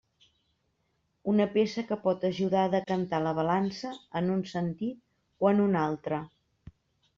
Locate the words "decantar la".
2.77-3.35